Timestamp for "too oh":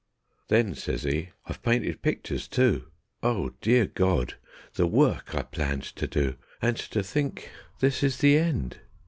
2.49-3.53